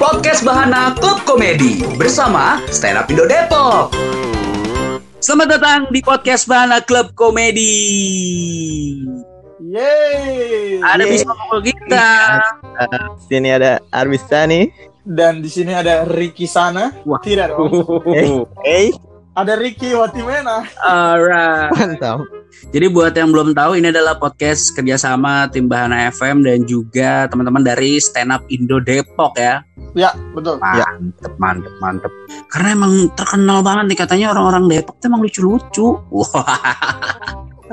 [0.00, 3.92] Podcast Bahana Klub Komedi bersama Stand Up Indo Depok.
[5.20, 7.76] Selamat datang di podcast Bahana Klub Komedi.
[9.60, 10.80] Yeay.
[10.80, 11.12] Ada Yeay.
[11.12, 12.08] bisa ngomong kita.
[13.28, 14.72] Sini ada Arwista nih.
[15.04, 16.96] Dan di sini ada Ricky sana.
[17.04, 17.20] Wah.
[17.20, 17.68] Tidak dong.
[18.16, 18.28] Eh,
[18.64, 18.84] hey,
[19.34, 20.62] Ada Ricky Watimena.
[20.78, 21.74] Alright.
[21.74, 22.22] mantap.
[22.70, 27.66] Jadi buat yang belum tahu ini adalah podcast kerjasama tim Bahana FM dan juga teman-teman
[27.66, 29.66] dari Stand Up Indo Depok ya.
[29.98, 30.62] Ya, betul.
[30.62, 30.86] Ya.
[30.86, 32.12] Mantep, mantep, mantep.
[32.46, 35.98] Karena emang terkenal banget nih katanya orang-orang Depok tuh emang lucu-lucu.
[36.14, 36.46] Wah,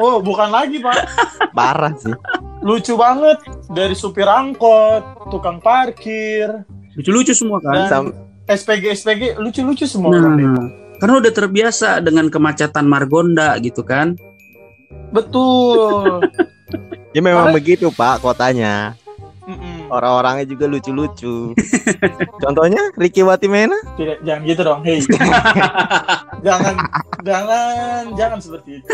[0.02, 0.98] Oh, bukan lagi, Pak.
[1.58, 2.16] Parah sih.
[2.66, 3.38] Lucu banget.
[3.70, 6.66] Dari supir angkot, tukang parkir,
[6.98, 7.86] lucu-lucu semua kan.
[7.86, 8.14] Dan-
[8.50, 10.81] SPG SPG lucu-lucu semua orang Depok.
[11.02, 14.14] Karena udah terbiasa dengan kemacetan Margonda gitu kan.
[15.10, 16.22] Betul.
[17.18, 18.94] ya memang Karena- begitu Pak kotanya.
[19.42, 19.90] Mm-mm.
[19.90, 21.58] Orang-orangnya juga lucu-lucu.
[22.46, 23.74] Contohnya Ricky Watimena.
[23.98, 24.80] Tidak, jangan gitu dong.
[24.86, 25.02] Hei.
[26.46, 26.76] jangan,
[27.26, 28.88] jangan, jangan seperti itu.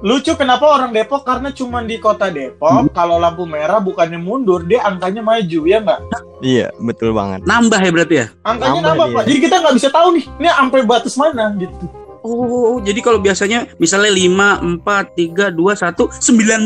[0.00, 4.86] Lucu kenapa orang Depok karena cuma di kota Depok kalau lampu merah bukannya mundur dia
[4.86, 6.00] angkanya maju ya nggak?
[6.40, 7.44] Iya, betul banget.
[7.44, 8.26] Nambah ya berarti ya?
[8.40, 9.22] angkanya Nambah nambah pak.
[9.28, 13.64] jadi kita nggak bisa tahu nih ini sampai batas mana gitu Oh, jadi kalau biasanya
[13.80, 16.08] misalnya 5, 4, 3, 2, 1,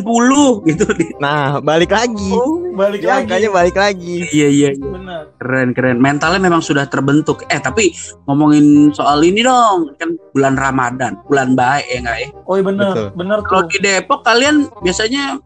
[0.02, 0.84] 90 gitu.
[1.22, 2.30] Nah, balik lagi.
[2.34, 4.26] oh balik Dia lagi angkanya balik lagi.
[4.34, 4.82] Iya, iya, iya.
[4.82, 5.98] benar Keren, keren.
[6.02, 7.46] Mentalnya memang sudah terbentuk.
[7.46, 7.94] Eh, tapi
[8.26, 9.94] ngomongin soal ini dong.
[9.94, 12.28] Kan bulan Ramadan, bulan baik ya nggak ya?
[12.44, 15.38] oh iya benar benar Kalau di Depok kalian biasanya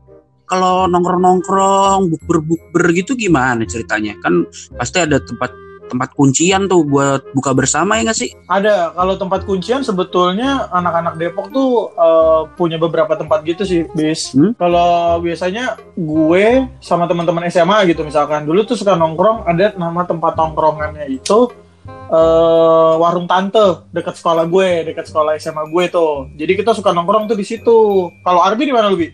[0.49, 4.17] kalau nongkrong-nongkrong, bukber-bukber gitu gimana ceritanya?
[4.25, 4.49] Kan
[4.81, 5.53] pasti ada tempat
[5.89, 8.31] tempat kuncian tuh buat buka bersama ya nggak sih?
[8.47, 14.21] ada kalau tempat kuncian sebetulnya anak-anak Depok tuh eh, punya beberapa tempat gitu sih bis
[14.29, 14.53] Hmm?
[14.61, 20.37] kalau biasanya gue sama teman-teman SMA gitu misalkan dulu tuh suka nongkrong ada nama tempat
[20.37, 21.49] nongkrongannya itu
[21.89, 27.33] eh warung tante dekat sekolah gue dekat sekolah SMA gue tuh jadi kita suka nongkrong
[27.33, 29.09] tuh di situ kalau Arbi di mana lu bi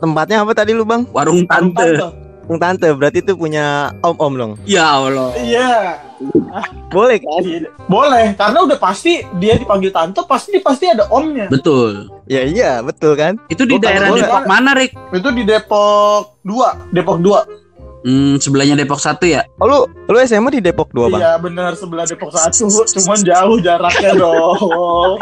[0.00, 1.08] Tempatnya apa tadi lu, Bang?
[1.08, 2.29] Warung warung tante.
[2.50, 2.90] Warung Tante.
[2.90, 4.52] Berarti itu punya om-om dong.
[4.66, 5.30] Ya Allah.
[5.38, 6.02] iya
[6.90, 7.46] Boleh kan?
[7.86, 12.10] Boleh karena udah pasti dia dipanggil tante pasti pasti ada omnya Betul.
[12.26, 13.38] Ya iya, betul kan?
[13.46, 14.26] Itu di Gua daerah boleh.
[14.26, 14.90] Depok mana, Rik?
[15.14, 19.44] itu di Depok 2 Depok 2 Hmm, sebelahnya Depok 1 ya?
[19.60, 19.78] Oh, lu
[20.08, 21.20] lu SMA di Depok 2, Bang?
[21.20, 25.20] Iya benar sebelah Depok satu, cuman jauh jaraknya dong.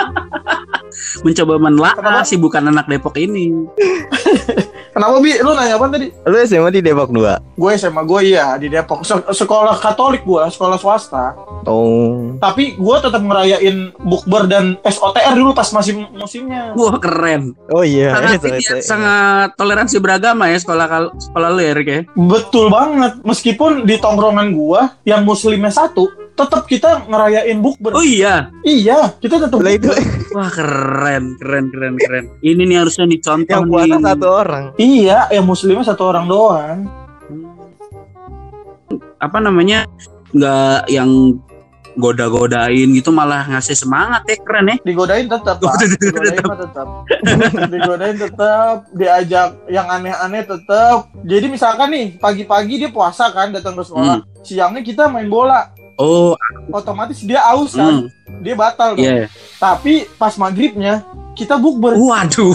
[1.26, 3.50] Mencoba menelaah bukan anak Depok ini.
[4.92, 5.36] Kenapa bi?
[5.38, 6.08] Lu nanya apa tadi?
[6.10, 7.56] Lu SMA di Depok 2.
[7.56, 9.02] Gue SMA gue iya di Depok.
[9.02, 11.34] Se- sekolah Katolik gue, sekolah swasta.
[11.64, 12.34] Oh.
[12.38, 16.72] Tapi gue tetap ngerayain bukber dan SOTR dulu pas masih musimnya.
[16.74, 17.52] Wah, keren.
[17.68, 18.14] Oh iya.
[18.14, 21.74] Sangat, Itu- ini itu- ya, sangat toleransi beragama ya sekolah kal- sekolah lu ya?
[22.14, 23.20] Betul banget.
[23.22, 27.98] Meskipun di tongkrongan gue yang muslimnya satu, tetap kita ngerayain bukber.
[27.98, 28.54] Oh iya.
[28.62, 29.58] Iya, kita tetap.
[29.58, 29.90] Lah itu
[30.36, 32.24] Wah, keren, keren, keren, keren.
[32.38, 33.72] Ini nih harusnya dicontoh yang nih.
[33.74, 34.64] puasa satu orang.
[34.78, 36.78] Iya, yang muslimnya satu orang doang.
[39.18, 39.90] Apa namanya?
[40.30, 41.10] Nggak yang
[41.98, 44.76] goda-godain gitu malah ngasih semangat ya keren ya.
[44.86, 46.88] digodain tetap pak Godain digodain tetap
[47.74, 53.82] digodain tetap diajak yang aneh-aneh tetap jadi misalkan nih pagi-pagi dia puasa kan datang ke
[53.82, 56.38] sekolah siangnya kita main bola Oh,
[56.70, 59.26] otomatis dia aus kan hmm, dia batal dong iya.
[59.58, 61.02] tapi pas maghribnya
[61.34, 62.54] kita bukber Waduh.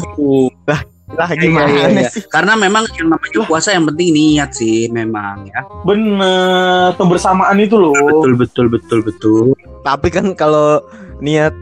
[0.65, 2.09] Lah Iya, gimana iya, iya.
[2.09, 2.25] sih?
[2.25, 5.61] Karena memang yang namanya puasa yang penting niat sih memang ya.
[5.85, 9.43] bener kebersamaan itu loh Betul betul betul betul.
[9.83, 10.81] Tapi kan kalau
[11.19, 11.53] niat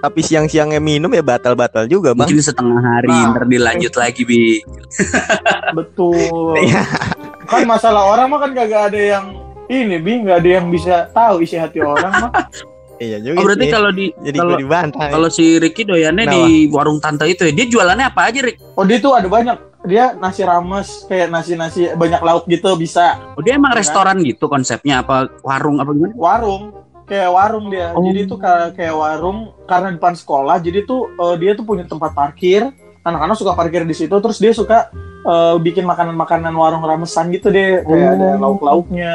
[0.00, 2.24] tapi siang-siangnya minum ya batal-batal juga, Bang.
[2.24, 3.32] Mungkin setengah hari Nah.
[3.32, 4.60] ntar dilanjut lagi bi.
[5.72, 6.84] betul Iya.
[7.46, 9.24] kan masalah orang mah kan kagak ada yang
[9.70, 12.32] ini bi nggak ada yang bisa tahu isi hati orang mah
[13.00, 13.40] Iya juga.
[13.40, 13.72] Oh berarti sih.
[13.72, 15.08] kalau di jadi kalau dibantah.
[15.08, 16.36] kalau si Ricky doyannya Kenapa?
[16.36, 18.60] di warung tante itu ya, dia jualannya apa aja Rik?
[18.76, 23.16] oh dia tuh ada banyak dia nasi rames kayak nasi nasi banyak lauk gitu bisa
[23.32, 23.80] Oh dia emang Iya.
[23.80, 26.12] restoran gitu konsepnya apa warung apa gimana?
[26.12, 26.76] warung
[27.06, 28.04] kayak warung dia Oh.
[28.04, 28.36] jadi tuh
[28.70, 32.68] kayak warung karena depan sekolah jadi tuh eh, dia tuh punya tempat parkir
[33.00, 34.92] anak-anak suka parkir di situ terus dia suka
[35.22, 38.12] eh, bikin makanan-makanan warung ramesan gitu deh kayak Oh.
[38.12, 39.14] ada lauk-lauknya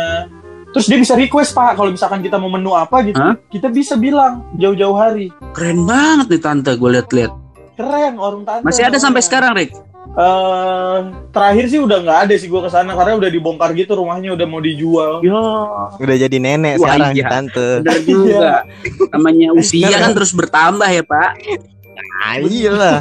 [0.75, 3.39] terus dia bisa request pak kalau misalkan kita mau menu apa gitu Hah?
[3.47, 7.31] kita bisa bilang jauh-jauh hari Keren banget nih tante gue liat-liat.
[7.73, 9.71] keren warung tante Masih ada sampai sekarang Rik?
[10.05, 10.97] Eh,
[11.29, 14.45] terakhir sih udah nggak ada sih gue ke sana karena udah dibongkar gitu rumahnya udah
[14.45, 15.43] mau dijual Ya,
[15.97, 17.27] Udah jadi nenek Wah, sekarang iya.
[17.27, 17.67] tante.
[17.81, 18.51] bener juga.
[19.11, 21.29] Namanya usia kan terus bertambah ya Pak.
[22.17, 22.97] Ah, iyalah.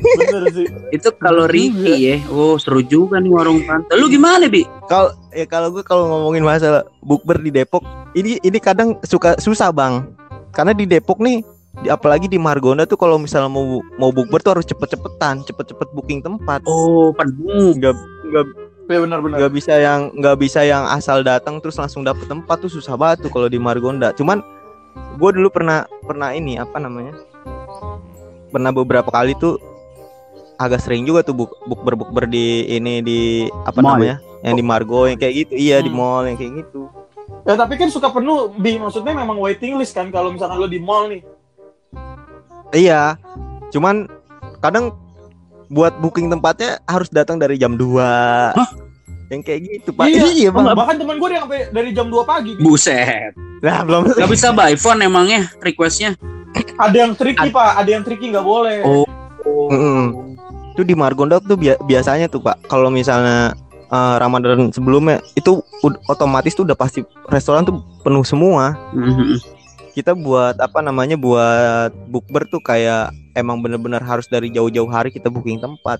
[0.00, 2.16] Bener sih Itu kalau Ricky ya.
[2.28, 3.92] Oh, seru juga nih warung tante.
[3.94, 4.64] Lu gimana, Bi?
[4.86, 7.84] Kalau ya kalau gue kalau ngomongin masalah bukber di Depok,
[8.16, 10.06] ini ini kadang suka susah bang,
[10.50, 11.44] karena di Depok nih,
[11.84, 16.24] di- apalagi di Margonda tuh kalau misalnya mau mau bukber tuh harus cepet-cepetan, cepet-cepet booking
[16.24, 16.64] tempat.
[16.64, 17.76] Oh, penuh.
[17.76, 17.94] Nggak
[18.28, 18.44] nggak
[18.88, 22.72] ya benar-benar nggak bisa yang nggak bisa yang asal datang terus langsung dapet tempat tuh
[22.72, 24.16] susah banget tuh kalau di Margonda.
[24.16, 24.40] Cuman
[25.20, 27.12] gue dulu pernah pernah ini apa namanya?
[28.48, 29.60] Pernah beberapa kali tuh
[30.58, 33.20] agak sering juga tuh buk bukber bukber di ini di
[33.62, 33.96] apa Mall.
[33.96, 34.16] namanya?
[34.40, 35.52] Yang di Margo yang kayak gitu.
[35.52, 35.96] Iya di Hmm.
[35.96, 36.82] mall yang kayak gitu.
[37.44, 40.76] ya tapi kan suka penuh bi maksudnya memang waiting list kan kalau misalkan lo di
[40.76, 41.20] mall nih
[42.70, 43.16] Iya.
[43.68, 44.08] Cuman
[44.58, 44.92] kadang
[45.68, 48.52] buat booking tempatnya harus datang dari jam 2
[49.28, 50.04] Yang kayak gitu, Pak.
[50.08, 50.24] Iya.
[50.26, 50.72] Iya, Bang.
[50.72, 52.62] bahkan teman gue yang sampai dari jam 2 pagi Bi.
[52.62, 53.32] Buset.
[53.58, 56.16] Nah, belum Gak bisa by phone emangnya requestnya.
[56.76, 59.04] ada yang tricky pak ada yang tricky nggak boleh Oh.
[59.68, 60.27] Mm-mm.
[60.78, 62.70] Itu di Margonda tuh bia- biasanya tuh, Pak.
[62.70, 63.50] Kalau misalnya
[63.88, 65.58] eh, Ramadan sebelumnya itu
[66.06, 68.78] otomatis tuh udah pasti restoran tuh penuh semua.
[68.94, 69.42] Mhm.
[69.90, 75.26] Kita buat apa namanya buat bukber tuh kayak emang bener-bener harus dari jauh-jauh hari kita
[75.26, 75.98] booking tempat.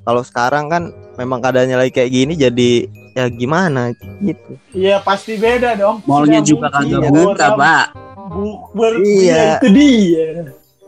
[0.00, 0.82] Kalau sekarang kan
[1.16, 3.90] memang keadaannya lagi kayak gini jadi ya gimana
[4.20, 4.54] gitu.
[4.70, 7.10] Iya pasti beda dong Mallnya Tidak juga kagak Iya.
[7.10, 7.86] buka, orang Pak.
[8.30, 9.08] bukber Iya.
[9.26, 9.42] iya.
[9.56, 10.26] itu dia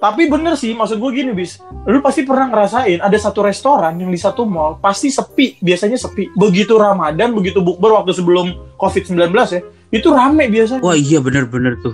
[0.02, 1.62] tapi bener sih maksud gue gini bis.
[1.86, 6.34] Lu pasti pernah ngerasain ada satu restoran yang di satu mall pasti sepi biasanya sepi.
[6.34, 9.62] Begitu ramadan begitu bukber waktu sebelum covid 19 ya
[9.92, 10.80] itu rame biasanya.
[10.80, 11.92] Wah iya bener-bener tuh.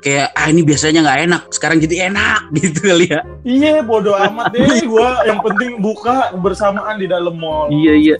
[0.00, 3.20] Kayak ah ini biasanya nggak enak Sekarang jadi enak gitu kali ya.
[3.42, 4.62] Iya bodo amat deh.
[4.90, 7.66] Gue yang penting buka bersamaan di dalam mall.
[7.74, 8.16] Iya iya.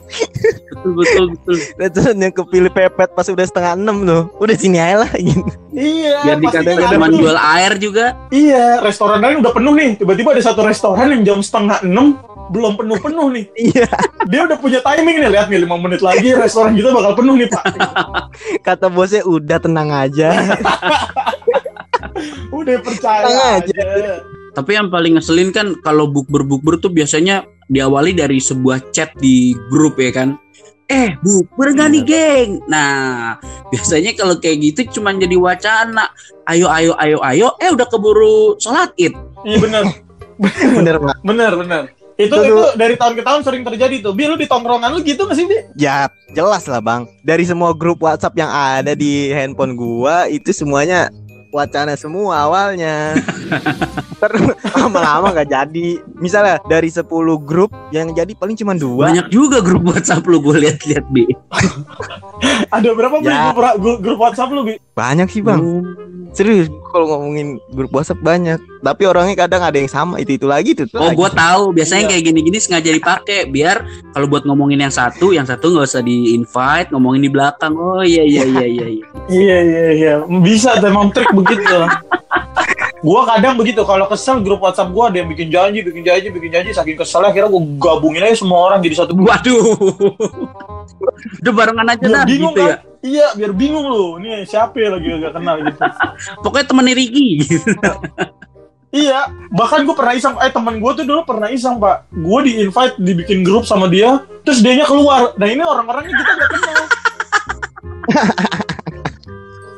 [0.75, 1.25] Betul betul
[1.79, 2.11] betul.
[2.11, 4.23] Yang kepilih pepet pas udah setengah enam tuh.
[4.37, 5.47] Udah sini aja lah gitu.
[5.71, 7.19] iya Biar pasti dikadang-kadang rame tuh.
[7.23, 8.05] jual air juga.
[8.29, 9.91] Iya restoran lain udah penuh nih.
[9.95, 12.19] Tiba-tiba ada satu restoran yang jam setengah enam
[12.51, 13.45] belum penuh-penuh nih.
[13.71, 13.87] Iya,
[14.27, 17.47] dia udah punya timing nih lihat nih lima menit lagi restoran kita bakal penuh nih
[17.47, 17.63] pak.
[18.67, 20.29] Kata bosnya udah tenang aja.
[22.57, 23.81] udah percaya Tenang aja.
[24.51, 29.95] Tapi yang paling ngeselin kan Kalau bukber-bukber tuh biasanya Diawali dari sebuah chat di grup
[29.95, 30.35] ya kan.
[30.91, 32.59] Eh bukber gak nih geng?
[32.67, 33.39] Nah
[33.71, 36.11] biasanya kalau kayak gitu cuman jadi wacana.
[36.51, 37.55] Ayo ayo ayo ayo.
[37.63, 39.15] Eh udah keburu sholat id.
[39.47, 39.83] Iya bener.
[40.51, 41.15] Bener Pak.
[41.23, 44.45] bener bener itu Itu itu dari tahun ke tahun sering terjadi tuh bi lu di
[44.45, 47.09] tongkrongan lu gitu gak sih bi Ya jelas lah bang.
[47.25, 51.09] Dari semua grup WhatsApp yang ada di handphone gua itu semuanya
[51.51, 53.17] wacana semua awalnya.
[54.21, 54.41] Terus
[54.77, 55.87] lama-lama nggak jadi.
[56.15, 57.09] Misalnya dari 10
[57.41, 59.09] grup yang jadi paling cuma dua.
[59.09, 61.25] Banyak juga grup whatsapp lu gue liat-liat Bi
[62.75, 63.51] ada berapa Ya.
[63.53, 65.61] grup, grup, grup WhatsApp lu bi Banyak sih bang.
[66.31, 68.55] Serius kalau ngomongin grup WhatsApp banyak.
[68.81, 70.87] Tapi orangnya kadang ada yang sama itu itu lagi itu.
[70.95, 72.09] Oh gue tahu biasanya Iya.
[72.15, 76.33] kayak gini-gini sengaja dipakai biar kalau buat ngomongin yang satu, yang satu nggak usah di
[76.33, 77.75] invite, ngomongin di belakang.
[77.75, 78.85] Oh iya iya iya iya.
[78.87, 79.05] iya.
[79.29, 81.67] iya iya iya bisa tuh emang trik begitu
[83.01, 86.49] gua kadang begitu kalau kesel grup WhatsApp gua ada yang bikin janji bikin janji bikin
[86.53, 89.63] janji saking keselnya akhirnya gua gabungin aja semua orang jadi satu grup Waduh.
[91.41, 92.77] Udah barengan aja biar dah bingung gitu kan ya.
[93.01, 95.79] iya biar bingung lu nih siapa ya lagi gak kenal gitu
[96.45, 97.29] Pokoknya temennya Ricky.
[98.91, 102.59] Iya, bahkan gue pernah iseng, eh teman gue tuh dulu pernah iseng pak, gue di
[102.59, 106.75] invite dibikin grup sama dia, terus dianya keluar, nah ini orang-orangnya kita gak kenal.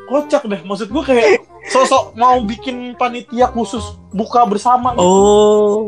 [0.10, 5.04] Kocak deh, maksud gue kayak sosok mau bikin panitia khusus buka bersama gitu.
[5.04, 5.88] Oh.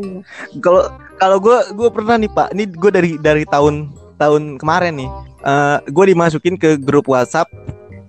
[0.64, 0.88] Kalau
[1.20, 2.48] kalau gue gue pernah nih pak.
[2.56, 5.10] Ini gue dari dari tahun tahun kemarin nih.
[5.44, 7.52] Eh gue dimasukin ke grup WhatsApp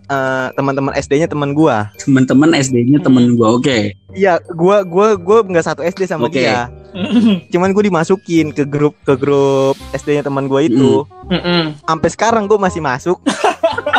[0.08, 1.76] eh, teman-teman SD-nya teman gue.
[2.00, 3.60] Temen-temen SD-nya temen gua.
[3.60, 4.00] Oke.
[4.16, 6.40] Iya, gua gua gua nggak satu SD sama Oke.
[6.42, 6.72] dia.
[7.54, 11.06] Cuman gue dimasukin ke grup ke grup SD-nya teman gue itu.
[11.30, 11.78] Mm-mm.
[11.86, 13.22] Sampai sekarang gue masih masuk.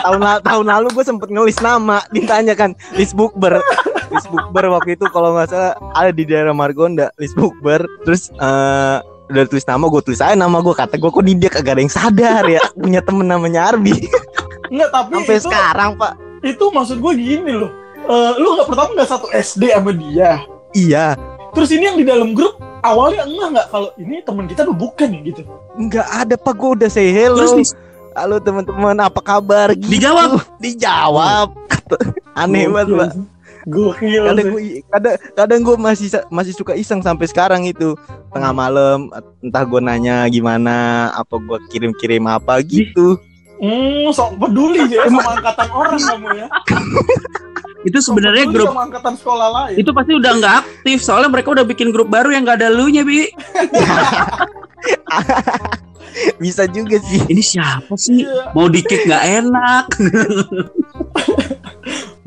[0.08, 3.60] tahun la- tahun lalu gue sempet ngelis nama, ditanya kan list bookber.
[4.08, 7.84] list bookber waktu itu kalau nggak salah ada di daerah Margonda, list bookber.
[8.02, 8.98] Terus eh
[9.28, 11.82] udah tulis nama gue tulis aja nama gue kata gue kok di dia kagak ada
[11.84, 13.92] yang sadar ya punya temen namanya Arbi
[14.72, 17.68] Enggak, tapi sampai itu, sekarang pak itu maksud gue gini loh.
[18.08, 20.40] Eh, lu nggak pertama nggak satu SD sama dia.
[20.72, 21.12] iya
[21.52, 25.08] Terus ini yang di dalam grup awalnya enggak nggak kalau ini teman kita tuh bukan
[25.12, 25.42] ya gitu.
[25.76, 27.76] nggak ada pak gue udah say hello Terus
[28.16, 29.74] halo teman-teman apa kabar?
[29.74, 29.98] Gitu.
[29.98, 30.40] Dijawab?
[30.60, 31.48] dijawab.
[32.40, 33.12] Aneh banget pak
[33.68, 37.92] Gokil kadang gue kadang kadang gue masih masih suka iseng sampai sekarang itu.
[38.32, 39.12] Tengah malam
[39.44, 43.20] entah gue nanya gimana apa gue kirim kirim apa gitu.
[43.58, 46.46] Hmm, sok peduli ya sama angkatan orang kamu ya.
[47.88, 49.78] Itu sebenarnya grup sama angkatan sekolah lain.
[49.78, 53.06] itu pasti udah nggak aktif soalnya mereka udah bikin grup baru yang nggak ada lunya
[53.06, 53.22] bi
[56.42, 57.20] Bisa juga sih.
[57.26, 59.84] ini siapa sih Iya, mau di kick nggak enak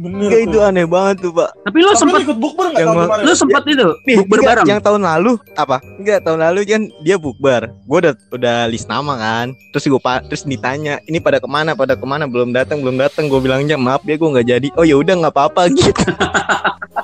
[0.02, 0.30] bener.
[0.34, 1.50] Itu aneh banget tuh, Pak.
[1.62, 3.22] tapi lo sempat ikut bukber nggak tahun kemarin?
[3.22, 5.78] lo sempat itu Nih, bukber enggak, bareng Yang tahun lalu apa?
[6.02, 7.62] Enggak, tahun lalu kan dia bukber.
[7.86, 9.54] Gue udah udah list nama kan.
[9.70, 11.78] Terus gue terus ditanya, "Ini pada ke mana?
[11.78, 12.26] Pada ke mana?
[12.26, 15.34] Belum datang, belum datang." Gue bilangnya, "Maaf ya, gue nggak jadi." Oh ya udah nggak
[15.38, 16.02] apa-apa gitu.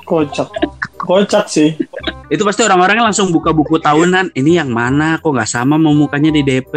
[0.10, 0.50] Kocak.
[0.98, 1.78] Kocak sih.
[2.28, 6.28] Itu pasti orang-orangnya langsung buka buku tahunan ini yang mana kok nggak sama mau mukanya
[6.30, 6.74] di DP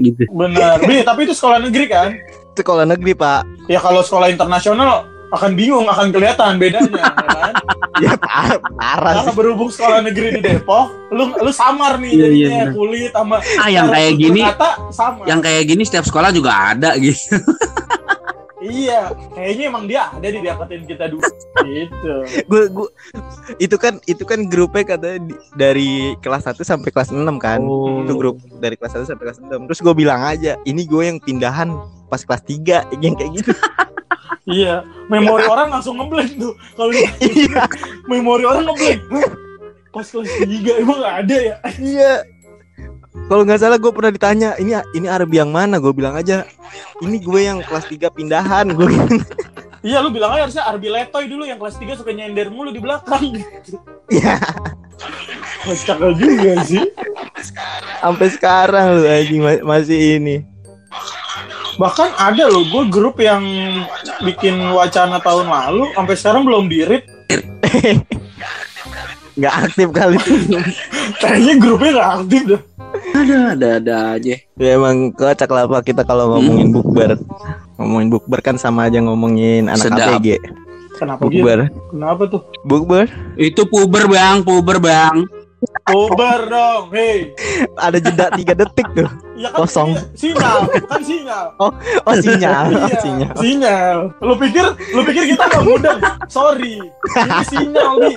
[0.00, 0.80] gitu Bener.
[0.80, 2.08] Bi, tapi itu sekolah negeri kan?
[2.54, 3.66] Sekolah negeri, Pak.
[3.66, 7.54] Ya kalau sekolah internasional akan bingung, akan kelihatan bedanya, ya kan?
[7.94, 9.36] Ya par parah Karena sih.
[9.38, 13.68] berhubung sekolah negeri di Depok, lu lu samar nih Iya, iya, jadinya kulit sama ah
[13.70, 15.22] yang kayak gini kata sama.
[15.24, 17.38] yang kayak gini setiap sekolah juga ada gitu
[18.64, 21.28] Iya, kayaknya emang dia ada di deketin kita dulu
[21.62, 22.14] gitu.
[22.50, 22.88] Gue gue
[23.58, 27.60] itu kan itu kan grupnya katanya di- dari kelas 1 sampai kelas 6 kan.
[27.60, 28.00] Oh.
[28.00, 29.68] Itu grup dari kelas 1 sampai kelas 6.
[29.68, 31.68] Terus gue bilang aja, "Ini gue yang pindahan
[32.08, 33.52] pas kelas 3." Yang kayak gitu.
[34.44, 36.52] Iya, memori orang langsung ngeblank tuh.
[36.74, 37.64] Kalau Iya.
[38.04, 39.00] memori orang ngeblank.
[39.88, 41.56] Pas kelas 3 emang ada ya?
[41.76, 42.12] Iya.
[43.14, 45.78] Kalau nggak salah gue pernah ditanya, ini ini Arabi yang mana?
[45.78, 46.42] Gue bilang aja,
[46.98, 48.66] ini gue yang kelas 3 pindahan.
[48.74, 48.90] Gue
[49.84, 52.80] Iya, lu bilang aja harusnya Arbi Letoy dulu yang kelas 3 suka nyender mulu di
[52.80, 53.36] belakang.
[54.08, 54.40] Iya.
[55.64, 56.80] Kocak juga sih.
[58.00, 60.36] sampai sekarang lu anjing ma- masih ini.
[61.76, 63.44] Bahkan ada loh gue grup yang
[64.24, 67.04] bikin wacana tahun lalu sampai sekarang belum dirit.
[69.36, 70.16] Nggak aktif kali.
[71.20, 72.62] Kayaknya grupnya gak aktif dah.
[73.14, 77.14] Ada ada ada aja ya emang kocak lah Pak kita kalau ngomongin bukber.
[77.78, 80.18] Ngomongin bukber kan sama aja ngomongin anak Sedap.
[80.18, 80.38] ABG.
[80.94, 81.42] Kenapa gitu?
[81.42, 81.58] Bukber.
[81.90, 82.42] Kenapa tuh?
[82.62, 85.26] Bukber itu puber bang puber bang
[85.84, 87.32] Uber dong, hei.
[87.76, 89.08] ada jeda 3 detik tuh.
[89.32, 89.96] Ya kan Kosong.
[90.12, 91.46] sinyal, kan sinyal.
[91.56, 91.72] Oh
[92.14, 93.34] sinyal, Iya, sinyal.
[93.36, 93.98] sinyal.
[94.20, 95.96] Lu pikir, lu pikir kita nggak mudah?
[96.28, 98.16] Sorry, ini sinyal nih.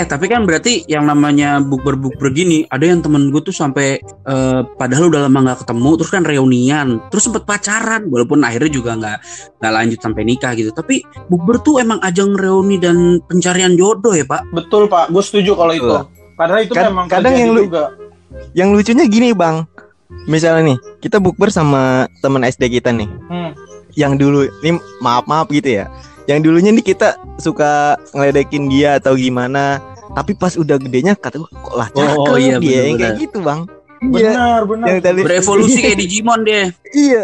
[0.00, 4.00] Eh tapi kan berarti yang namanya bukber bukber gini ada yang temen gue tuh sampai
[4.00, 8.96] eh, padahal udah lama nggak ketemu terus kan reunian terus sempet pacaran walaupun akhirnya juga
[8.96, 9.18] nggak
[9.60, 10.72] nggak lanjut sampai nikah gitu.
[10.72, 14.40] Tapi bukber tuh emang ajang reuni dan pencarian jodoh ya pak?
[14.56, 15.96] Betul pak, gue setuju kalau itu.
[16.32, 17.92] Karena itu Kad- memang kadang yang lu- juga.
[18.56, 19.68] Yang lucunya gini bang,
[20.24, 23.52] misalnya nih kita bukber sama teman SD kita nih, Hmm.
[23.92, 25.90] yang dulu, ini maaf maaf gitu ya,
[26.24, 31.48] yang dulunya nih kita suka ngeledekin dia atau gimana, tapi pas udah gedenya kata gue
[31.48, 32.98] kok lah cakep Oh, iya, dia yang bener-bener.
[32.98, 33.60] kayak gitu bang.
[34.00, 34.86] Iya, Benar, benar.
[34.88, 37.22] yang tadi berevolusi kayak Digimon dia iya,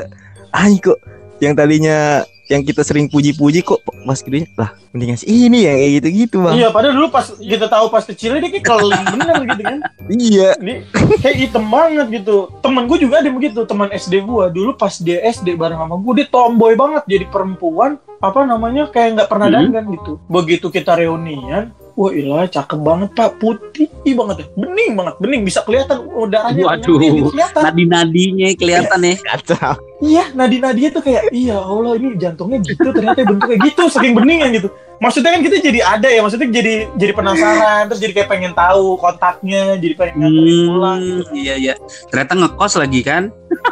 [0.50, 1.00] Ay, kok
[1.38, 5.92] yang tadinya yang kita sering puji-puji kok pas gedenya lah mendingan sih ini ya kayak
[5.98, 6.54] gitu-gitu bang.
[6.54, 9.78] Iya, padahal dulu pas kita tahu pas kecilnya dia kayak keling bener gitu kan.
[10.06, 10.48] Iya.
[10.56, 10.74] Ini
[11.18, 12.36] kayak hitam banget gitu.
[12.56, 16.12] Temen gue juga ada begitu, teman SD gue dulu pas dia SD bareng sama gue
[16.14, 19.56] dia tomboy banget jadi perempuan apa namanya kayak nggak pernah Hmm.
[19.66, 20.12] dandan gitu.
[20.26, 25.64] Begitu kita reunian, wah ilah cakep banget pak, putih banget ya, bening banget, bening bisa
[25.64, 27.32] kelihatan oh, darahnya Waduh.
[27.32, 27.62] kelihatan.
[27.64, 29.74] nadi nadinya kelihatan ya Kacau.
[29.96, 34.68] Iya, nadi-nadinya tuh kayak, iya Allah ini jantungnya gitu, ternyata bentuknya gitu, saking beningnya gitu.
[35.00, 39.00] Maksudnya kan kita jadi ada ya, maksudnya jadi jadi penasaran, terus jadi kayak pengen tahu
[39.00, 41.32] kontaknya, jadi pengen nganterin pulang, hmm, gitu.
[41.32, 41.74] iya iya
[42.12, 43.22] ternyata ngekos lagi kan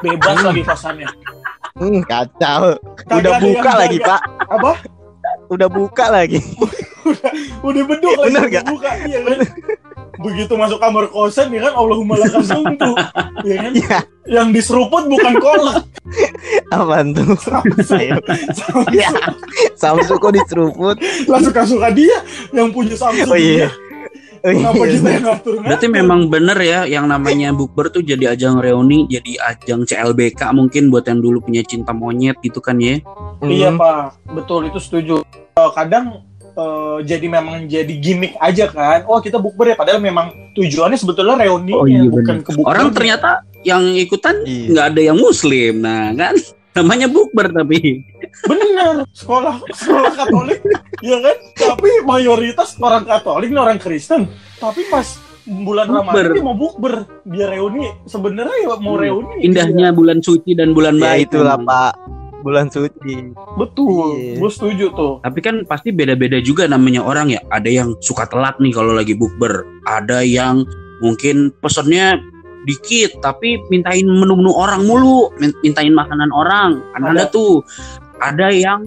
[0.00, 1.08] bebas lagi kosannya.
[1.74, 2.78] Hmm, kacau.
[3.04, 3.98] Kagak Udah buka lagi.
[3.98, 4.20] Pak.
[4.46, 4.72] Apa?
[5.50, 6.38] Udah buka lagi.
[7.62, 8.64] Udah beduk lagi Bener udah gak?
[8.66, 9.38] buka, iya kan?
[10.16, 12.92] Begitu masuk kamar kosan ya kan, Allahumma lakas sumtu,
[13.42, 13.72] ya kan?
[13.72, 15.84] Iya, Yang diseruput bukan kolak,
[16.70, 17.34] apaan tuh?
[17.92, 18.16] Ayo.
[18.88, 19.10] Iya.
[19.74, 20.96] Samsu kok diseruput?
[21.26, 23.68] lah suka-suka dia yang punya Samsung Oh iya.
[23.68, 23.70] dia.
[24.40, 24.92] Oh, Kenapa iya.
[24.92, 29.40] kita yang ngatur Berarti memang bener ya yang namanya bukber tuh jadi ajang reuni, jadi
[29.42, 33.00] ajang CLBK mungkin buat yang dulu punya cinta monyet gitu kan ya.
[33.40, 33.76] Iya Hmm.
[33.76, 33.96] pak,
[34.30, 35.24] betul itu setuju.
[35.54, 39.02] Eh, kadang eh, jadi memang jadi gimmick aja kan.
[39.04, 42.68] Oh kita bukber ya, padahal memang tujuannya sebetulnya reuni Oh, iya, bukan ke bukber.
[42.68, 43.30] Orang ternyata
[43.62, 44.66] yang ikutan Iya.
[44.70, 45.80] nggak ada yang muslim.
[45.80, 46.34] Nah, kan
[46.76, 48.02] namanya bukber tapi.
[48.44, 50.58] bener sekolah sekolah Katolik,
[51.06, 51.36] ya kan?
[51.54, 54.26] Tapi mayoritas orang Katolik nih orang Kristen.
[54.56, 55.06] Tapi pas
[55.44, 55.86] bulan.
[55.86, 57.92] Ramadan dia mau bukber, dia reuni.
[58.04, 59.02] Sebenarnya ya mau Iya.
[59.06, 59.34] reuni.
[59.40, 61.30] Indahnya bulan suci dan bulan Ya baik.
[61.30, 61.56] itulah.
[61.58, 61.92] Pak.
[62.44, 63.32] Bulan suci.
[63.56, 64.36] Betul, Iya.
[64.36, 65.12] gue setuju tuh.
[65.24, 67.40] Tapi kan pasti beda-beda juga namanya orang ya.
[67.48, 69.64] Ada yang suka telat nih kalau lagi bukber.
[69.88, 70.68] Ada yang
[71.00, 72.20] mungkin pesennya
[72.64, 76.84] dikit tapi mintain menu-menu orang mulu, min- mintain makanan orang.
[76.92, 77.32] Kan ada, Ada.
[77.32, 77.64] tuh.
[78.20, 78.84] Ada yang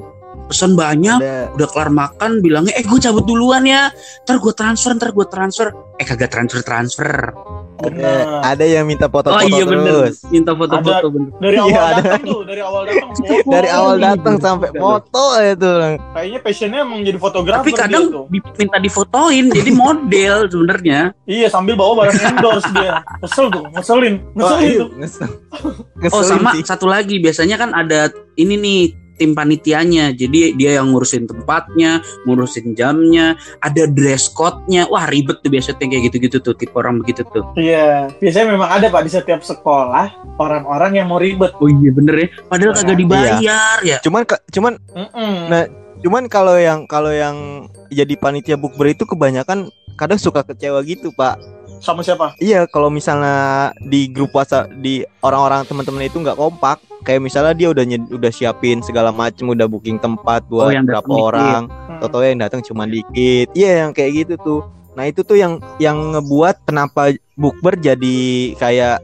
[0.48, 3.92] pesen banyak, Ada udah kelar makan bilangnya eh gue cabut duluan ya
[4.24, 7.36] ntar gue transfer ntar gue transfer eh kagak transfer transfer
[7.78, 8.26] ada, Bener.
[8.42, 10.26] ada yang minta foto-foto oh iya bener terus.
[10.26, 13.46] minta foto-foto bener Dari Iya, awal datang tuh, dari awal datang foto.
[13.46, 14.82] Dari awal datang Iya, sampai bener.
[14.82, 15.72] foto itu.
[16.10, 18.26] Kayaknya passionnya emang jadi fotografer tapi dia kadang tuh.
[18.34, 22.98] minta difotoin jadi model sebenarnya Iya sambil bawa barang endorse dia.
[23.20, 24.16] Kesel tuh, ngeselin.
[24.18, 24.90] Oh, Ngeselin iya, tuh.
[24.96, 25.30] ngesel.
[25.30, 26.64] oh Ngeselin sama sih.
[26.64, 28.82] satu lagi biasanya kan ada ini nih
[29.18, 35.50] tim panitianya jadi dia yang ngurusin tempatnya ngurusin jamnya ada dress code-nya wah ribet tuh
[35.50, 39.42] biasanya kayak gitu-gitu tuh tipe orang begitu tuh Iya, biasanya memang ada Pak di setiap
[39.42, 41.52] sekolah orang-orang yang mau ribet.
[41.54, 42.80] oh iya bener ya padahal Iya.
[42.80, 43.38] kagak dibayar
[43.82, 45.34] ya Cuman cuman Mm-mm.
[45.50, 45.64] Nah,
[45.98, 51.42] cuman kalau yang kalau yang jadi panitia bukber itu kebanyakan kadang suka kecewa gitu, Pak.
[51.80, 52.34] Sama siapa?
[52.38, 57.68] Iya, kalau misalnya di grup WhatsApp di orang-orang teman-teman itu nggak kompak, kayak misalnya dia
[57.70, 62.00] udah nyed- udah siapin segala macem, udah booking tempat Oh, buat yang berapa orang, Hmm.
[62.00, 63.52] toto yang datang cuma dikit.
[63.52, 64.62] Iya, yang kayak gitu tuh.
[64.94, 68.18] Nah, itu tuh yang yang ngebuat kenapa bukber jadi
[68.58, 68.98] kayak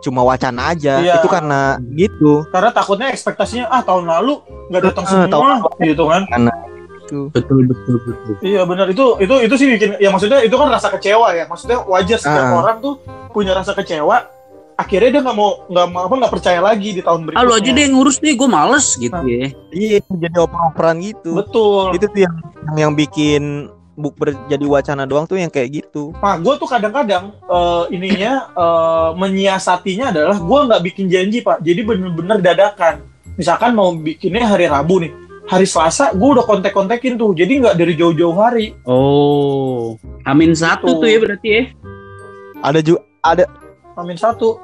[0.00, 0.98] cuma wacana aja.
[0.98, 1.22] Iya.
[1.22, 2.42] Itu karena gitu.
[2.50, 5.48] Karena takutnya ekspektasinya ah tahun lalu nggak datang Eh, semua tahun
[5.86, 6.22] gitu kan.
[7.10, 7.20] Itu.
[7.28, 10.88] betul betul betul Iya benar itu itu itu sih bikin ya maksudnya itu kan rasa
[10.88, 11.44] kecewa ya.
[11.44, 12.56] Maksudnya wajar setiap Ah.
[12.56, 12.94] orang tuh
[13.28, 14.30] punya rasa kecewa.
[14.76, 17.42] Akhirnya dia nggak mau nggak mau apa nggak percaya lagi di tahun berikutnya.
[17.42, 19.26] ah lu aja deh yang ngurus nih gue males gitu Ah.
[19.26, 21.30] ya Iya, jadi oper-operan gitu.
[21.34, 21.92] Betul.
[21.92, 23.42] itu tuh yang yang, yang bikin
[23.92, 29.10] bukber jadi wacana doang tuh yang kayak gitu Nah, gue tuh kadang-kadang eh, ininya eh,
[29.14, 33.04] menyiasatinya adalah gue nggak bikin janji pak, jadi bener-bener dadakan.
[33.36, 35.12] Misalkan mau bikinnya hari Rabu nih,
[35.50, 38.72] hari Selasa gue udah kontek-kontekin tuh, jadi nggak dari jauh-jauh hari.
[38.84, 41.00] Oh, Amin satu Gitu.
[41.00, 41.62] tuh ya berarti ya.
[42.60, 43.44] ada juga ada
[43.96, 44.62] Amin satu.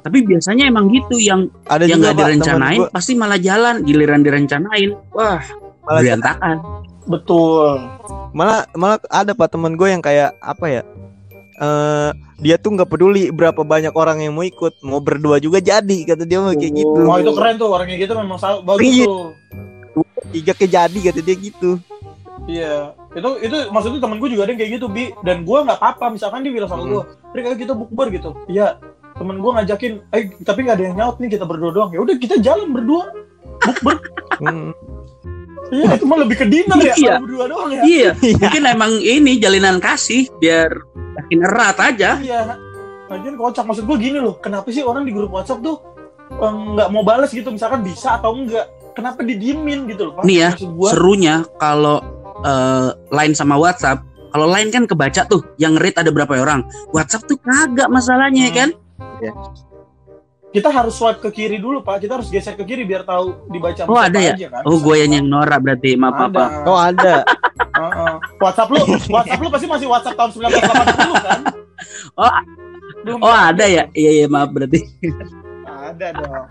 [0.00, 4.20] Tapi biasanya emang gitu yang ada yang juga nggak direncanain gua pasti malah jalan, giliran
[4.20, 5.40] direncanain, wah
[5.80, 6.56] malah, berantakan.
[7.04, 7.80] Betul.
[8.32, 10.82] malah malah ada pak temen gue yang kayak apa ya
[11.54, 15.98] eh dia tuh nggak peduli berapa banyak orang yang mau ikut mau berdua juga jadi
[16.02, 19.06] kata dia mah kayak gitu Wah itu keren tuh orangnya gitu memang bagus Iya.
[19.06, 19.24] tuh.
[20.32, 21.80] Tiga ke jadi kata dia gitu
[22.44, 22.92] Iya.
[23.14, 25.14] Itu itu maksudnya temen gue juga ada yang kayak gitu bi.
[25.24, 26.92] Dan gue nggak apa-apa misalkan dia bilang sama Hmm.
[26.92, 28.30] gue, Rick ayo kita bukber gitu.
[28.50, 28.76] Iya.
[29.14, 31.90] Temen gue ngajakin, eh tapi nggak ada yang nyaut nih kita berdua doang.
[31.94, 33.14] Ya udah kita jalan berdua.
[33.64, 33.96] Bukber.
[34.44, 34.74] Hmm.
[35.72, 36.94] Iya itu mah lebih ke dinner ya.
[36.98, 37.14] Iya.
[37.22, 37.82] Berdua doang ya.
[37.96, 40.68] Iya, mungkin emang ini jalinan kasih biar
[41.16, 42.20] makin erat aja.
[42.20, 42.60] Iya.
[43.08, 44.36] Lagian kocak maksud gue gini loh.
[44.42, 45.80] Kenapa sih orang di grup WhatsApp tuh
[46.28, 48.68] eh, nggak mau balas gitu misalkan bisa atau enggak?
[48.94, 50.12] Kenapa didiemin gitu loh?
[50.16, 50.22] Pak?
[50.22, 51.98] Nih ya, gua, Serunya kalau
[52.40, 56.62] eh, line sama WhatsApp, kalau line kan kebaca tuh yang read ada berapa orang.
[56.90, 58.56] WhatsApp tuh kagak masalahnya Hmm.
[58.56, 58.70] kan.
[60.54, 61.98] kita harus swipe ke kiri dulu pak.
[61.98, 63.90] Kita harus geser ke kiri biar tahu dibaca.
[63.90, 64.38] Oh, ada ya?
[64.38, 64.62] aja, kan?
[64.62, 66.26] Oh, gue yang Nora berarti maaf Ada.
[66.30, 66.44] apa.
[66.62, 67.14] oh ada
[67.82, 68.14] Heeh.
[68.38, 68.78] WhatsApp lu,
[69.10, 71.40] WhatsApp lu pasti masih WhatsApp tahun 1980 kan?
[72.14, 72.30] Oh,
[73.02, 73.90] Belum Oh ada ya?
[73.90, 74.78] Iya iya maaf berarti.
[75.66, 76.46] Ada dong.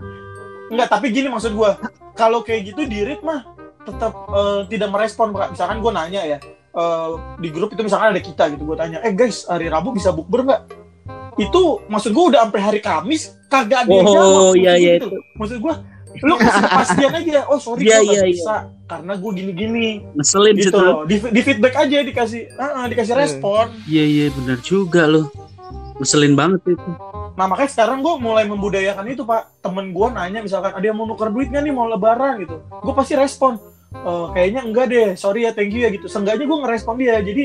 [0.74, 1.78] Enggak, tapi gini maksud gua.
[2.12, 3.46] Kalau kayak gitu di read mah
[3.80, 5.54] tetap eh, tidak merespon, Pak.
[5.54, 6.38] Misalkan gua nanya ya,
[6.72, 10.10] eh, di grup itu misalkan ada kita gitu, gua tanya, "Eh guys, hari Rabu bisa
[10.10, 10.62] bukber nggak?"
[11.36, 14.54] Itu maksud gua udah sampai hari Kamis kagak ada yang Oh, jawab.
[14.54, 15.08] iya, Maksud iya, gitu.
[15.34, 15.74] Maksud gua
[16.16, 17.40] lu kasih kepastian aja.
[17.44, 18.30] Oh, sorry Iya, gua nggak iya, iya.
[18.30, 19.86] bisa karena gua gini-gini.
[20.14, 20.78] Ngeselin Gitu situ.
[20.78, 20.96] loh.
[21.04, 23.22] Di, di feedback aja dikasih, ah, ah, dikasih Hmm.
[23.22, 23.64] respon.
[23.84, 25.26] Iya iya benar juga loh.
[25.96, 26.90] Ngeselin banget itu.
[27.34, 29.58] Nah makanya sekarang gue mulai membudayakan itu pak.
[29.58, 31.74] Temen gue nanya misalkan ada yang mau nuker duit nggak nih?
[31.74, 32.42] Mau lebaran?
[32.42, 32.56] Gitu.
[32.62, 33.58] Gue pasti respon
[33.94, 35.08] "Eh, Kayaknya enggak deh.
[35.18, 36.06] Sorry ya thank you ya gitu.
[36.06, 37.18] Seenggaknya gue ngerespon dia.
[37.18, 37.44] Jadi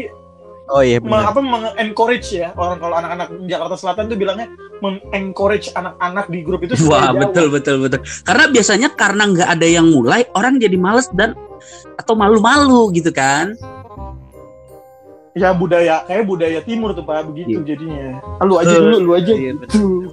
[0.69, 1.33] oh iya benar.
[1.33, 1.41] apa
[1.81, 2.77] encourage ya Orang.
[2.77, 4.47] Kalau anak-anak Jakarta Selatan tuh bilangnya
[4.79, 7.99] Meng-encourage anak-anak di grup itu Wah betul betul betul.
[8.23, 11.35] Karena biasanya karena nggak ada yang mulai orang jadi males dan
[11.99, 13.59] atau malu-malu gitu kan.
[15.39, 19.11] Ya budaya Kayak budaya timur tuh pak Begitu jadinya ah, Lu aja Eh, dulu Lu
[19.15, 20.11] aja iya, gitu.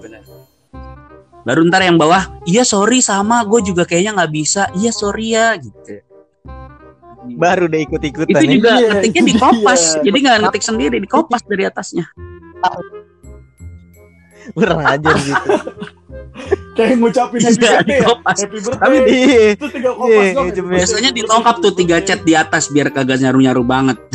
[1.42, 4.66] Baru ntar yang bawah, iya sorry sama gue juga kayaknya nggak bisa.
[4.74, 6.02] Iya sorry ya gitu.
[7.38, 10.02] baru deh ikut ikutan Itu juga Iya, ngetiknya di kopas, dia.
[10.10, 12.06] jadi nggak ngetik sendiri, di kopas dari atasnya.
[14.54, 15.50] kurang aja gitu
[16.74, 18.36] Kayak ngucapin happy Iya, birthday di ya kopas.
[18.36, 19.18] Happy birthday tapi di
[19.54, 20.70] Itu tiga Iya, kopas doang itu ya.
[20.76, 23.98] Biasanya dilengkap tuh tiga chat di atas biar kagak nyaru-nyaru banget.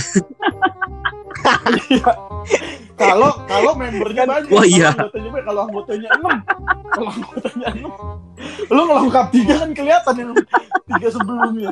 [2.99, 4.93] kalau kalau membernya banyak Oh, iya.
[4.93, 6.35] kalau anggotanya kalau anggotanya enam
[6.91, 7.93] kalau anggotanya enam.
[8.71, 10.31] Lu ngelengkap tiga kan kelihatan yang
[10.89, 11.71] tiga sebelumnya.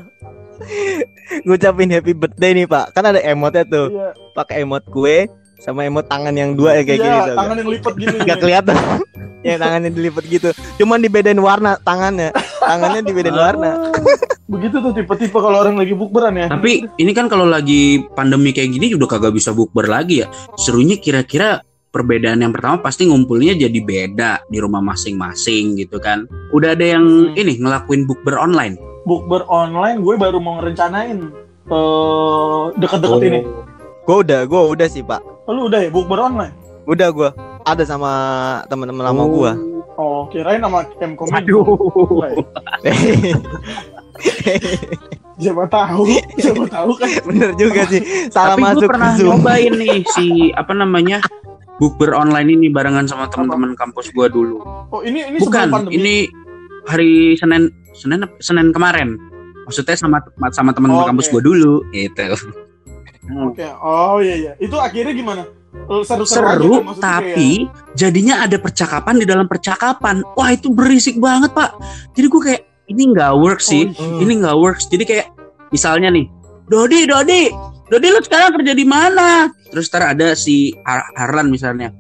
[1.48, 2.92] Ngucapin happy birthday nih pak.
[2.92, 3.88] Kan ada emotnya tuh.
[3.94, 4.10] Iya.
[4.36, 5.28] Pakai emot kue
[5.60, 7.38] sama emot tangan yang dua ya kayak Iya, gini gak?
[7.38, 8.18] tangan yang lipet gini.
[8.24, 8.76] Gak kelihatan.
[9.40, 10.50] ya tangannya dilipat gitu.
[10.76, 12.32] Cuman dibedain warna tangannya.
[12.60, 13.92] Tangannya dibedain warna.
[14.52, 16.48] Begitu tuh tipe-tipe kalau orang lagi bukberan ya.
[16.48, 20.28] Tapi ini kan kalau lagi pandemi kayak gini udah kagak bisa bukber lagi ya.
[20.56, 26.24] Serunya kira-kira perbedaan yang pertama pasti ngumpulnya jadi beda di rumah masing-masing gitu kan.
[26.50, 27.36] Udah ada yang Hmm.
[27.36, 28.76] ini ngelakuin bukber online.
[29.02, 31.18] bukber online gue baru mau ngerencanain
[31.66, 33.40] eh deket-deket ini.
[34.10, 35.22] Gue udah, gue udah sih pak.
[35.46, 36.50] Oh, Lu udah ya bukber online?
[36.90, 37.30] Udah gue.
[37.62, 38.10] Ada sama
[38.66, 39.52] teman-teman lama gue.
[40.02, 41.62] Oh, kirain sama M Aduh.
[45.40, 46.04] Siapa tahu,
[46.42, 47.08] siapa tahu kan.
[47.30, 48.02] Bener juga sih.
[48.34, 49.40] Salah Tapi masuk pernah Zoom.
[49.40, 51.22] nyobain nih si apa namanya
[51.78, 54.60] bukber online ini barengan sama teman-teman kampus gua dulu.
[54.92, 55.96] Oh, ini ini Bukan, sebelum pandemi.
[55.96, 56.16] ini
[56.90, 59.16] hari Senin Senin Senin kemarin.
[59.70, 60.20] Maksudnya sama
[60.52, 61.10] sama teman-teman Oke.
[61.14, 62.36] kampus gua dulu gitu.
[63.30, 63.66] Oke.
[63.82, 64.52] Oh iya iya.
[64.58, 65.44] Itu akhirnya gimana?
[65.86, 70.26] Seru-seru aja Seru, kan, tapi jadinya ada percakapan di dalam percakapan.
[70.34, 71.78] Wah itu berisik banget pak.
[72.18, 73.86] Jadi gue kayak ini nggak work sih.
[73.86, 74.02] Oh, iya.
[74.02, 74.22] Hmm.
[74.26, 74.86] Ini nggak works.
[74.90, 75.28] Jadi kayak
[75.70, 76.26] misalnya nih,
[76.66, 77.54] Dodi, Dodi,
[77.90, 79.50] Dodi lu sekarang kerja di mana?
[79.70, 81.94] Terus ntar ada si Har- Harlan misalnya.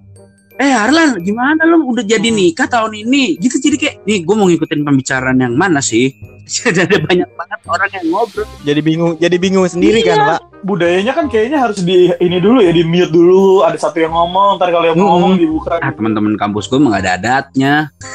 [0.60, 2.38] Eh Harlan, gimana lu udah jadi Hmm.
[2.38, 3.39] nikah tahun ini?
[3.39, 6.12] Gitu jadi kayak, nih gue mau ngikutin pembicaraan yang mana sih?
[6.50, 8.43] Jadi ada banyak banget orang yang ngobrol.
[8.65, 10.10] Jadi bingung, jadi bingung sendiri Iya.
[10.10, 10.39] kan pak.
[10.60, 14.58] budayanya kan kayaknya harus di ini dulu ya di mute dulu ada satu yang ngomong
[14.58, 15.13] ntar kalau yang mau Hmm.
[15.15, 17.74] ngomong dibuka Ah teman-teman kampus gue emang gak ada adatnya.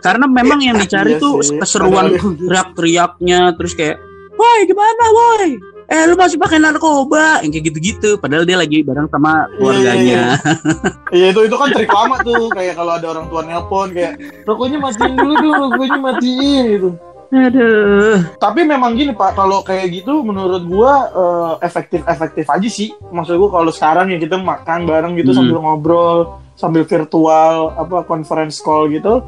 [0.00, 1.58] Karena memang yang dicari Iya tuh sih.
[1.58, 3.96] keseruan teriak-teriaknya terus kayak,
[4.32, 5.50] woi gimana woi?
[5.88, 7.40] Eh lu masih pakai narkoba?
[7.40, 8.10] Yang kayak gitu-gitu.
[8.20, 10.36] Padahal dia lagi bareng sama keluarganya.
[11.16, 14.78] iya itu itu kan trik lama tuh kayak kalau ada orang tua nelpon kayak rokoknya
[14.78, 16.90] matiin dulu dong rokoknya matiin gitu
[17.28, 18.24] Aduh.
[18.40, 21.08] tapi memang gini pak kalau kayak gitu menurut gua
[21.60, 25.40] efektif efektif aja sih maksud gua kalau sekarang ya kita makan bareng gitu Hmm.
[25.44, 26.18] sambil ngobrol
[26.52, 29.24] sambil virtual apa conference call gitu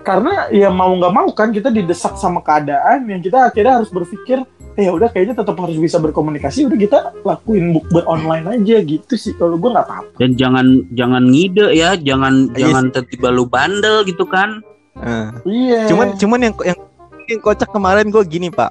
[0.00, 4.44] karena ya mau nggak mau kan kita didesak sama keadaan yang kita akhirnya harus berpikir
[4.74, 9.30] ya udah kayaknya tetap harus bisa berkomunikasi udah kita lakuin bukber online aja gitu sih
[9.34, 14.02] kalau gua nggak apa-apa Dan jangan jangan ngide ya, jangan Iya jangan tiba-tiba lu bandel
[14.02, 14.58] gitu kan.
[14.94, 15.30] Nah.
[15.46, 16.78] iya Cuman, cuman yang yang
[17.24, 18.70] yang kocak kemarin gue gini pak.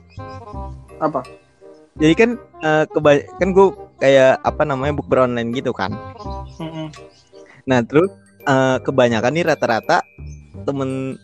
[1.00, 1.24] apa
[1.96, 2.30] Jadi kan
[2.63, 3.68] eh, keba- kan gue
[4.00, 5.96] kayak apa namanya bukber online gitu kan.
[6.60, 6.92] Mm-mm.
[7.63, 8.12] Nah terus
[8.44, 10.04] eh, kebanyakan nih rata-rata
[10.63, 11.16] temen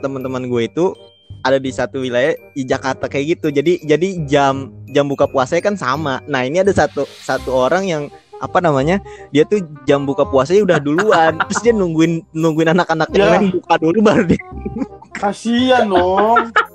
[0.00, 0.94] teman-teman gue itu
[1.40, 3.48] ada di satu wilayah di Jakarta kayak gitu.
[3.50, 6.20] Jadi jadi jam jam buka puasanya kan sama.
[6.26, 8.02] Nah ini ada satu satu orang yang
[8.40, 13.20] apa namanya dia tuh jam buka puasanya udah duluan terus dia nungguin nungguin anak-anak yang
[13.20, 13.32] Ya.
[13.36, 14.40] lain buka dulu baru dia
[15.12, 16.48] kasian dong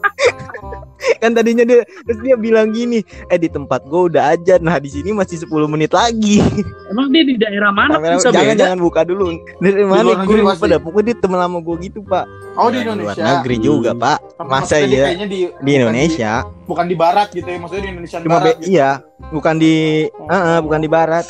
[1.22, 4.88] kan tadinya dia terus dia bilang gini eh di tempat gue udah aja nah di
[4.88, 6.42] sini masih 10 menit lagi
[6.92, 8.62] Emang dia di daerah mana Kamera- bisa jangan beda?
[8.62, 9.26] jangan buka dulu
[9.58, 10.38] dari mana gue
[10.68, 14.18] dah pokoknya dia temen lama gue gitu pak oh di Indonesia luar negeri juga pak
[14.36, 16.32] Tapi masa iya di, di bukan Indonesia
[16.66, 18.68] bukan di barat gitu ya maksudnya di Indonesia cuma barat gitu.
[18.70, 18.90] iya
[19.30, 19.74] bukan di
[20.16, 20.28] Oh.
[20.28, 21.26] eh, eh, bukan di barat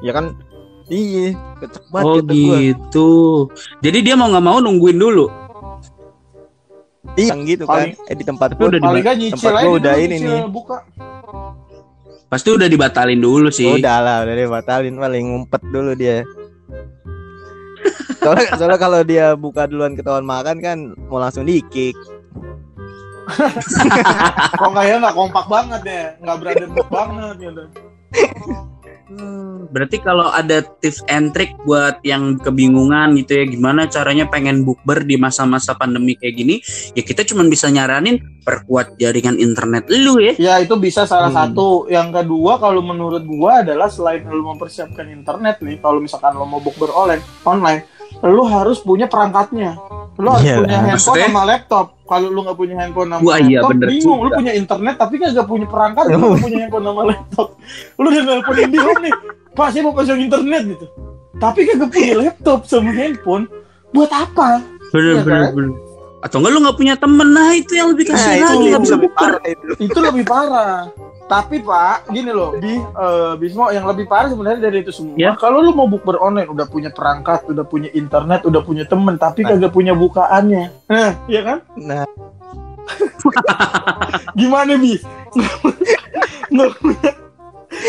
[0.00, 0.34] ya kan
[0.88, 1.32] iya
[1.88, 2.56] banget Oh kata gua.
[2.58, 3.10] gitu.
[3.80, 5.30] Jadi dia mau nggak mau nungguin dulu.
[7.14, 9.76] Iya gitu Paling- kan eh di tempat gue udah paling gak nyicil tempat aja dulu,
[9.76, 10.40] udah ini nih.
[10.48, 10.76] buka.
[12.26, 13.68] Pasti udah dibatalin dulu sih.
[13.68, 16.22] udah lah udah dibatalin paling ngumpet dulu dia.
[18.22, 20.78] Soalnya soalnya kalau dia buka duluan ketahuan makan kan
[21.10, 21.98] mau langsung di kick
[24.58, 26.02] kok kayak nggak kompak banget ya.
[26.18, 27.62] Nggak berada banget gitu
[29.12, 34.68] Hmm, Berarti kalau ada tips and trick buat yang kebingungan gitu ya gimana caranya pengen
[34.68, 36.56] bukber di masa-masa pandemi kayak gini,
[36.92, 40.34] ya kita cuma bisa nyaranin perkuat jaringan internet lu ya.
[40.36, 41.38] ya itu bisa salah Hmm.
[41.54, 46.44] satu yang kedua kalau menurut gua adalah selain lu mempersiapkan internet nih kalau misalkan lu
[46.44, 47.86] mau book online online
[48.20, 49.78] lu harus punya perangkatnya
[50.22, 51.26] lu harus Iya, punya handphone maksudnya?
[51.26, 54.36] sama laptop kalau lu nggak punya handphone sama Wah, iya, laptop bener bingung lu juga.
[54.38, 57.48] punya internet tapi nggak punya perangkat lu nggak punya handphone sama laptop
[57.92, 59.14] lu udah nelponin di home nih
[59.52, 60.86] pak saya mau pasang internet gitu
[61.36, 63.44] tapi kagak punya laptop sama handphone
[63.90, 65.50] buat apa Bener Iya, bener kan?
[65.52, 65.70] bener.
[66.22, 67.28] Atau enggak lu nggak punya temen?
[67.34, 69.64] Nah itu yang lebih nah kasihan itu lagi nggak bisa lebih parah itu.
[69.82, 70.78] Itu lebih parah.
[71.26, 75.32] Tapi pak gini loh bi eh, Bismo yang lebih parah sebenarnya dari itu semua Ya.
[75.32, 79.42] kalau lu mau bukber online udah punya perangkat udah punya internet udah punya temen tapi
[79.42, 80.70] kagak punya bukaannya.
[80.92, 81.12] Nah.
[81.26, 81.58] Iya kan?
[81.74, 82.04] Nah.
[84.38, 85.00] Gimana bi?
[86.52, 87.10] Nggak punya.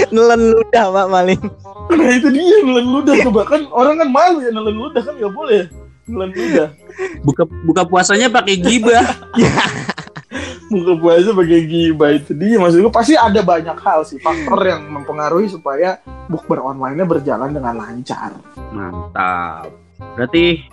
[0.10, 1.44] nelen ludah pak maling
[1.92, 3.14] nah itu dia nelen ludah.
[3.28, 5.68] Coba kan orang kan malu ya nelen ludah kan nggak boleh
[6.08, 6.70] ya nelen ludah
[7.24, 9.02] Buka buka puasanya pakai gibah.
[10.74, 14.90] buka puasa pakai gibah itu dia maksud gue pasti ada banyak hal sih faktor yang
[14.90, 18.34] mempengaruhi supaya bukber online-nya berjalan dengan lancar.
[18.74, 19.70] Mantap.
[20.18, 20.66] Berarti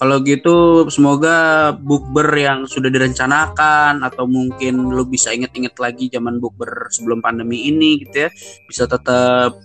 [0.00, 6.88] kalau gitu semoga bukber yang sudah direncanakan atau mungkin lu bisa inget-inget lagi zaman bukber
[6.88, 8.30] sebelum pandemi ini gitu ya
[8.64, 9.60] bisa tetap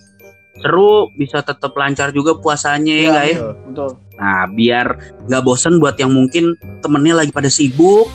[0.60, 3.36] seru, bisa tetap lancar juga puasanya ya nggak ya?
[3.36, 3.90] betul, betul.
[4.16, 4.86] Nah, biar
[5.28, 8.08] nggak bosen buat yang mungkin temennya lagi pada sibuk,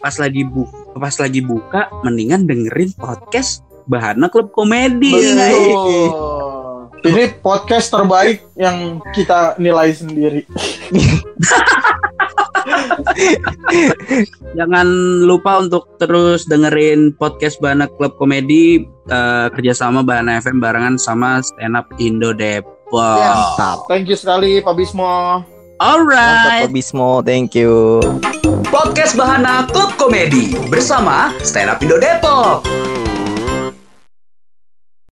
[0.00, 5.14] pas lagi bu, pas lagi buka, mendingan dengerin podcast Bahana Klub Komedi.
[5.14, 5.50] ya ya?
[5.56, 6.08] Betul.
[7.06, 10.42] Ini podcast terbaik yang kita nilai sendiri.
[14.58, 14.88] Jangan
[15.24, 21.76] lupa untuk terus dengerin podcast Bahana Klub Komedi eh, kerjasama Bahana FM barengan sama Stand
[21.76, 23.20] Up Indo Depok.
[23.20, 23.86] Mantap.
[23.90, 25.42] Thank you sekali Pak Bismo.
[25.76, 26.68] Alright.
[26.68, 28.00] Pak Bismo, thank you.
[28.72, 32.64] Podcast Bahana Klub Komedi bersama Stand Up Indo Depok.